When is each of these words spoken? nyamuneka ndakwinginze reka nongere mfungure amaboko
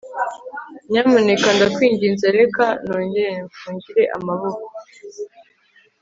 nyamuneka 0.91 1.47
ndakwinginze 1.55 2.27
reka 2.37 2.65
nongere 2.85 3.35
mfungure 3.47 4.03
amaboko 4.17 4.67